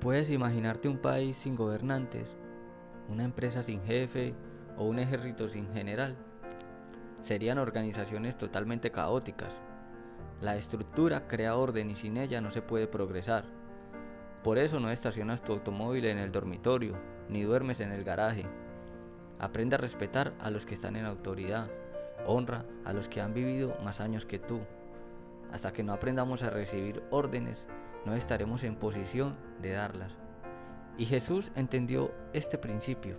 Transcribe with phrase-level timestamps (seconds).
[0.00, 2.34] Puedes imaginarte un país sin gobernantes,
[3.10, 4.32] una empresa sin jefe
[4.78, 6.16] o un ejército sin general.
[7.20, 9.52] Serían organizaciones totalmente caóticas.
[10.40, 13.44] La estructura crea orden y sin ella no se puede progresar.
[14.42, 16.94] Por eso no estacionas tu automóvil en el dormitorio,
[17.28, 18.46] ni duermes en el garaje.
[19.38, 21.68] Aprende a respetar a los que están en autoridad.
[22.26, 24.60] Honra a los que han vivido más años que tú.
[25.52, 27.66] Hasta que no aprendamos a recibir órdenes,
[28.04, 30.12] no estaremos en posición de darlas.
[30.96, 33.16] Y Jesús entendió este principio.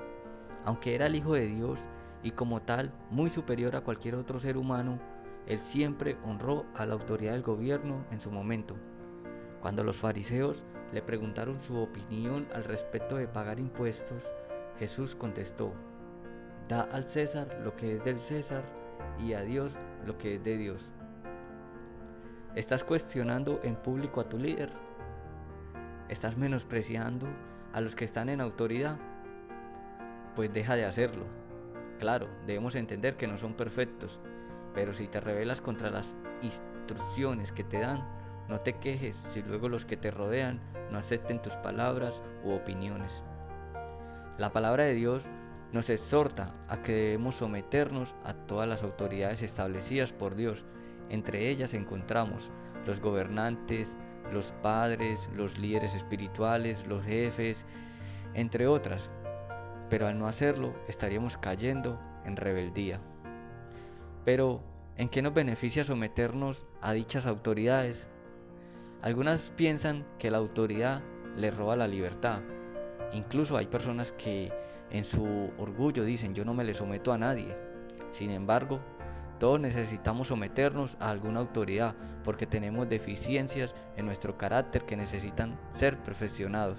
[0.65, 1.79] Aunque era el Hijo de Dios
[2.23, 4.99] y como tal muy superior a cualquier otro ser humano,
[5.47, 8.75] Él siempre honró a la autoridad del gobierno en su momento.
[9.61, 14.23] Cuando los fariseos le preguntaron su opinión al respecto de pagar impuestos,
[14.79, 15.73] Jesús contestó,
[16.67, 18.63] da al César lo que es del César
[19.19, 19.73] y a Dios
[20.05, 20.89] lo que es de Dios.
[22.53, 24.73] ¿Estás cuestionando en público a tu líder?
[26.09, 27.25] ¿Estás menospreciando
[27.71, 28.97] a los que están en autoridad?
[30.35, 31.23] Pues deja de hacerlo.
[31.97, 34.19] Claro, debemos entender que no son perfectos,
[34.73, 38.05] pero si te rebelas contra las instrucciones que te dan,
[38.49, 40.59] no te quejes si luego los que te rodean
[40.91, 43.23] no acepten tus palabras u opiniones.
[44.37, 45.23] La palabra de Dios
[45.71, 50.65] nos exhorta a que debemos someternos a todas las autoridades establecidas por Dios.
[51.11, 52.49] Entre ellas encontramos
[52.87, 53.97] los gobernantes,
[54.31, 57.65] los padres, los líderes espirituales, los jefes,
[58.33, 59.11] entre otras.
[59.89, 63.01] Pero al no hacerlo estaríamos cayendo en rebeldía.
[64.23, 64.61] Pero,
[64.95, 68.07] ¿en qué nos beneficia someternos a dichas autoridades?
[69.01, 71.01] Algunas piensan que la autoridad
[71.35, 72.39] le roba la libertad.
[73.11, 74.53] Incluso hay personas que
[74.91, 77.53] en su orgullo dicen yo no me le someto a nadie.
[78.11, 78.79] Sin embargo,
[79.41, 85.97] todos necesitamos someternos a alguna autoridad porque tenemos deficiencias en nuestro carácter que necesitan ser
[85.97, 86.77] perfeccionados.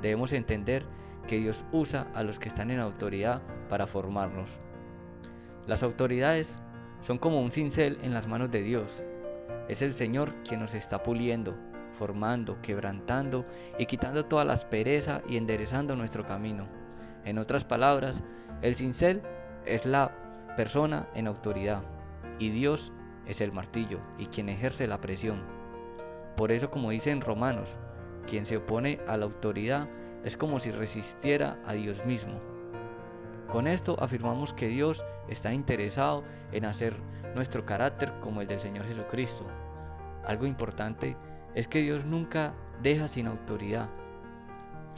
[0.00, 0.86] Debemos entender
[1.26, 4.48] que Dios usa a los que están en autoridad para formarnos.
[5.66, 6.56] Las autoridades
[7.00, 9.02] son como un cincel en las manos de Dios
[9.70, 11.56] es el Señor quien nos está puliendo,
[11.96, 13.44] formando, quebrantando
[13.78, 16.66] y quitando toda la aspereza y enderezando nuestro camino.
[17.24, 18.22] En otras palabras,
[18.62, 19.22] el cincel
[19.64, 20.10] es la
[20.56, 21.82] persona en autoridad
[22.38, 22.92] y Dios
[23.26, 25.42] es el martillo y quien ejerce la presión.
[26.36, 27.68] Por eso, como dice en Romanos,
[28.26, 29.88] quien se opone a la autoridad
[30.24, 32.40] es como si resistiera a Dios mismo.
[33.50, 36.96] Con esto afirmamos que Dios está interesado en hacer
[37.34, 39.44] nuestro carácter como el del Señor Jesucristo.
[40.24, 41.16] Algo importante
[41.54, 43.88] es que Dios nunca deja sin autoridad.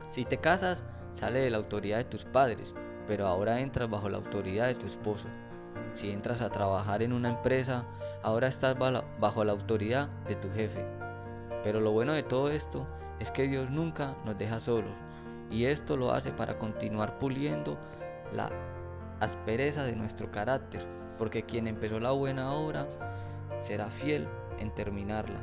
[0.09, 2.75] Si te casas, sale de la autoridad de tus padres,
[3.07, 5.29] pero ahora entras bajo la autoridad de tu esposo.
[5.95, 7.85] Si entras a trabajar en una empresa,
[8.23, 10.85] ahora estás bajo la autoridad de tu jefe.
[11.65, 12.87] Pero lo bueno de todo esto
[13.21, 14.95] es que Dios nunca nos deja solos,
[15.51, 17.79] y esto lo hace para continuar puliendo
[18.33, 18.51] la
[19.21, 20.85] aspereza de nuestro carácter,
[21.19, 22.89] porque quien empezó la buena obra
[23.61, 24.27] será fiel
[24.59, 25.41] en terminarla.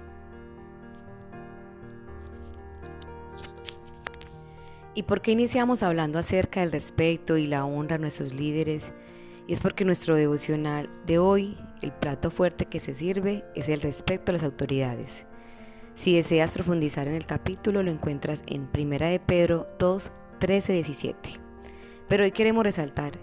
[4.96, 8.92] ¿Y por qué iniciamos hablando acerca del respeto y la honra a nuestros líderes?
[9.48, 13.82] Y es porque nuestro devocional de hoy, el plato fuerte que se sirve, es el
[13.82, 15.26] respeto a las autoridades.
[15.96, 21.30] Si deseas profundizar en el capítulo, lo encuentras en 1 de Pedro 2, 13, 17.
[22.08, 23.14] Pero hoy queremos resaltar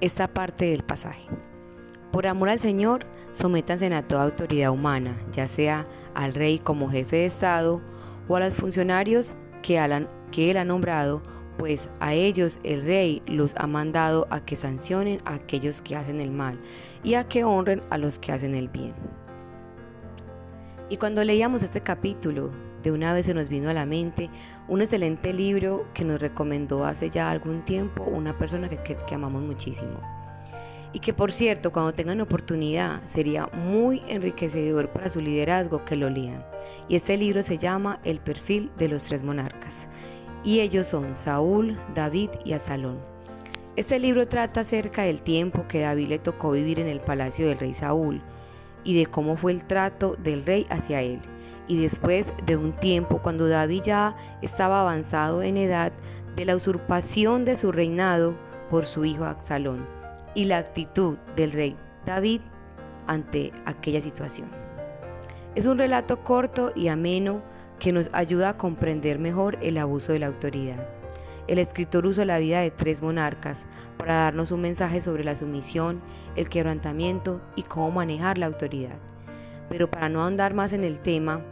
[0.00, 1.26] esta parte del pasaje.
[2.12, 7.16] Por amor al Señor, sométanse a toda autoridad humana, ya sea al rey como jefe
[7.16, 7.80] de Estado
[8.28, 9.78] o a los funcionarios que,
[10.34, 11.22] que él ha nombrado,
[11.58, 16.20] pues a ellos el rey los ha mandado a que sancionen a aquellos que hacen
[16.20, 16.58] el mal
[17.04, 18.94] y a que honren a los que hacen el bien.
[20.90, 22.50] Y cuando leíamos este capítulo,
[22.82, 24.28] de una vez se nos vino a la mente
[24.66, 30.00] un excelente libro que nos recomendó hace ya algún tiempo una persona que, amamos muchísimo.
[30.92, 36.10] Y que por cierto, cuando tengan oportunidad, sería muy enriquecedor para su liderazgo que lo
[36.10, 36.44] lean.
[36.88, 39.86] Y este libro se llama El perfil de los tres monarcas.
[40.44, 42.98] Y ellos son Saúl, David y Asalón.
[43.76, 47.58] Este libro trata acerca del tiempo que David le tocó vivir en el palacio del
[47.58, 48.20] rey Saúl
[48.84, 51.20] y de cómo fue el trato del rey hacia él
[51.66, 55.92] y después de un tiempo cuando David ya estaba avanzado en edad
[56.36, 58.34] de la usurpación de su reinado
[58.70, 59.86] por su hijo Absalón
[60.34, 62.40] y la actitud del rey David
[63.06, 64.48] ante aquella situación.
[65.54, 67.40] Es un relato corto y ameno
[67.84, 70.88] que nos ayuda a comprender mejor el abuso de la autoridad.
[71.48, 73.66] El escritor usó la vida de tres monarcas
[73.98, 76.00] para darnos un mensaje sobre la sumisión,
[76.34, 78.96] el quebrantamiento y cómo manejar la autoridad.
[79.68, 81.42] Pero para no andar más en el tema,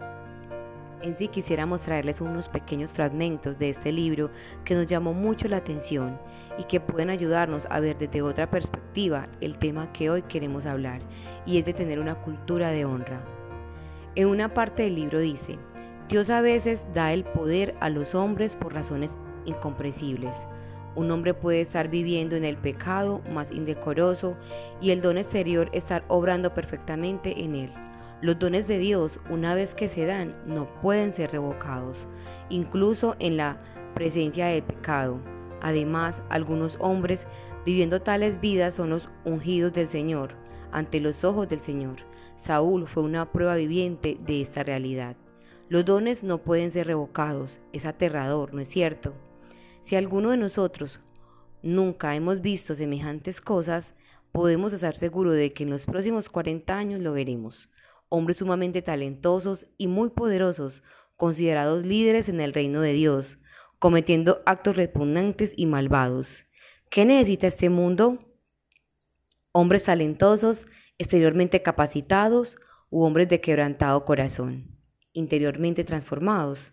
[1.03, 4.31] En sí quisiéramos traerles unos pequeños fragmentos de este libro
[4.65, 6.17] que nos llamó mucho la atención
[6.59, 11.01] y que pueden ayudarnos a ver desde otra perspectiva el tema que hoy queremos hablar,
[11.45, 13.21] y es de tener una cultura de honra.
[14.15, 15.59] En una parte del libro dice,
[16.13, 19.17] Dios a veces da el poder a los hombres por razones
[19.47, 20.37] incomprensibles.
[20.95, 24.37] Un hombre puede estar viviendo en el pecado más indecoroso
[24.83, 27.73] y el don exterior estar obrando perfectamente en él.
[28.21, 32.07] Los dones de Dios, una vez que se dan, no pueden ser revocados,
[32.51, 33.59] incluso en la
[33.95, 35.19] presencia del pecado.
[35.63, 37.27] Además, algunos hombres
[37.65, 40.35] viviendo tales vidas son los ungidos del Señor,
[40.73, 41.97] ante los ojos del Señor.
[42.37, 45.17] Saúl fue una prueba viviente de esta realidad.
[45.69, 49.15] Los dones no pueden ser revocados, es aterrador, ¿no es cierto?
[49.83, 51.01] Si alguno de nosotros
[51.63, 53.95] nunca hemos visto semejantes cosas,
[54.33, 57.69] podemos estar seguros de que en los próximos 40 años lo veremos
[58.13, 60.83] hombres sumamente talentosos y muy poderosos,
[61.17, 63.39] considerados líderes en el reino de Dios,
[63.79, 66.45] cometiendo actos repugnantes y malvados.
[66.91, 68.19] ¿Qué necesita este mundo?
[69.53, 70.67] Hombres talentosos,
[70.99, 72.59] exteriormente capacitados
[72.91, 74.72] u hombres de quebrantado corazón,
[75.13, 76.73] interiormente transformados.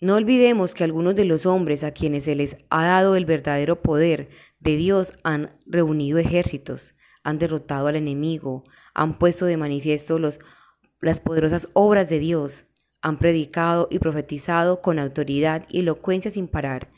[0.00, 3.82] No olvidemos que algunos de los hombres a quienes se les ha dado el verdadero
[3.82, 4.28] poder
[4.60, 8.64] de Dios han reunido ejércitos, han derrotado al enemigo,
[8.94, 12.64] han puesto de manifiesto las poderosas obras de Dios,
[13.02, 16.88] han predicado y profetizado con autoridad y elocuencia sin parar,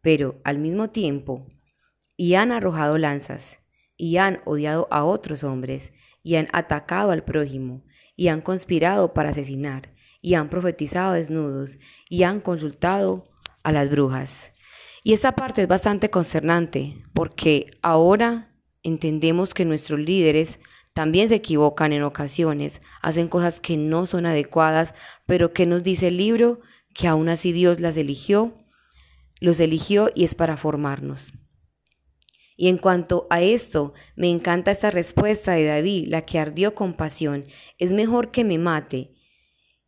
[0.00, 1.46] pero al mismo tiempo,
[2.16, 3.58] y han arrojado lanzas,
[3.96, 5.92] y han odiado a otros hombres,
[6.22, 7.84] y han atacado al prójimo,
[8.22, 9.90] y han conspirado para asesinar,
[10.20, 11.76] y han profetizado desnudos,
[12.08, 13.24] y han consultado
[13.64, 14.52] a las brujas.
[15.02, 18.54] Y esta parte es bastante concernante, porque ahora
[18.84, 20.60] entendemos que nuestros líderes
[20.92, 24.94] también se equivocan en ocasiones, hacen cosas que no son adecuadas,
[25.26, 26.60] pero que nos dice el libro
[26.94, 28.56] que aún así Dios las eligió,
[29.40, 31.32] los eligió y es para formarnos.
[32.56, 36.94] Y en cuanto a esto, me encanta esta respuesta de David, la que ardió con
[36.94, 37.44] pasión.
[37.78, 39.14] Es mejor que me mate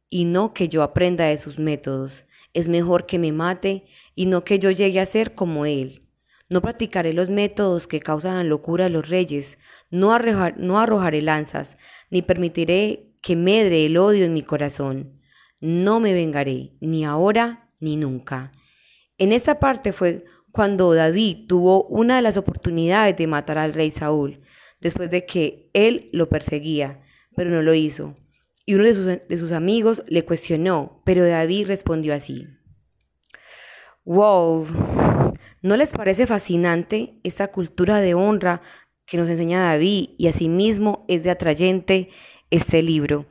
[0.08, 2.24] y no que yo aprenda de sus métodos.
[2.52, 3.84] Es mejor que me mate
[4.14, 6.04] y no que yo llegue a ser como él.
[6.50, 9.58] No practicaré los métodos que causan locura a los reyes,
[9.90, 11.78] no, arrojaré lanzas,
[12.10, 15.20] ni permitiré que medre el odio en mi corazón.
[15.60, 18.52] No me vengaré, ni ahora ni nunca.
[19.18, 23.90] En esta parte fue cuando David tuvo una de las oportunidades de matar al rey
[23.90, 24.40] Saúl,
[24.80, 27.02] después de que él lo perseguía,
[27.34, 28.14] pero no lo hizo.
[28.64, 32.46] Y uno de sus, amigos le cuestionó, pero David respondió así.
[34.04, 34.64] Wow,
[35.60, 38.62] ¿no les parece fascinante esta cultura de honra
[39.06, 42.10] que nos enseña David y asimismo es de atrayente
[42.50, 43.26] este libro?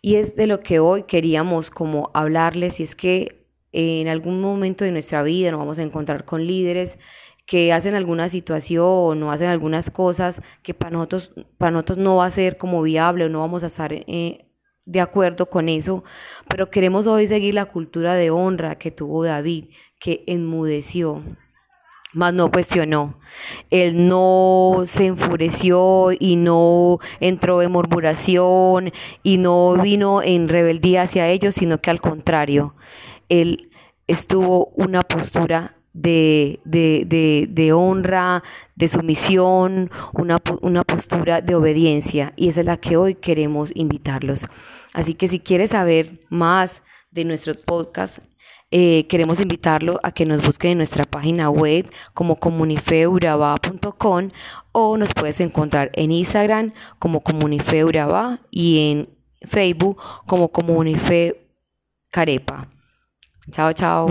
[0.00, 3.41] Y es de lo que hoy queríamos como hablarles y es que
[3.72, 6.98] en algún momento de nuestra vida nos vamos a encontrar con líderes
[7.46, 12.26] que hacen alguna situación o hacen algunas cosas que para nosotros, para nosotros no va
[12.26, 14.46] a ser como viable o no vamos a estar eh,
[14.84, 16.04] de acuerdo con eso,
[16.48, 19.66] pero queremos hoy seguir la cultura de honra que tuvo David,
[20.00, 21.22] que enmudeció,
[22.12, 23.18] mas no cuestionó.
[23.70, 28.92] Él no se enfureció y no entró en murmuración
[29.22, 32.74] y no vino en rebeldía hacia ellos, sino que al contrario,
[33.32, 33.70] él
[34.06, 38.42] estuvo una postura de, de, de, honra,
[38.76, 42.34] de sumisión, una, una postura de obediencia.
[42.36, 44.44] Y esa es la que hoy queremos invitarlos.
[44.92, 48.18] Así que si quieres saber más de nuestro podcast,
[48.70, 54.30] eh, queremos invitarlo a que nos busque en nuestra página web como comunifeuraba.com
[54.72, 59.08] o nos puedes encontrar en Instagram como comunifeuraba y en
[59.46, 61.48] Facebook como comunife
[62.10, 62.68] carepa.
[63.50, 64.08] 曹操